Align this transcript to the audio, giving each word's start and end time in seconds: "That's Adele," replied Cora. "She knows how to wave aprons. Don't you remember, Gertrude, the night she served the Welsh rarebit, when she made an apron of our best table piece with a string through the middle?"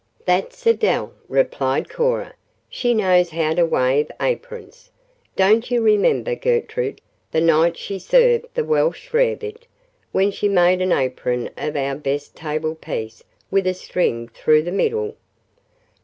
"That's 0.25 0.65
Adele," 0.65 1.13
replied 1.29 1.87
Cora. 1.87 2.33
"She 2.67 2.95
knows 2.95 3.29
how 3.29 3.53
to 3.53 3.67
wave 3.67 4.09
aprons. 4.19 4.89
Don't 5.35 5.69
you 5.69 5.79
remember, 5.83 6.33
Gertrude, 6.33 6.99
the 7.31 7.39
night 7.39 7.77
she 7.77 7.99
served 7.99 8.47
the 8.55 8.63
Welsh 8.65 9.13
rarebit, 9.13 9.67
when 10.11 10.31
she 10.31 10.49
made 10.49 10.81
an 10.81 10.91
apron 10.91 11.51
of 11.55 11.75
our 11.75 11.93
best 11.93 12.35
table 12.35 12.73
piece 12.73 13.23
with 13.51 13.67
a 13.67 13.75
string 13.75 14.27
through 14.29 14.63
the 14.63 14.71
middle?" 14.71 15.15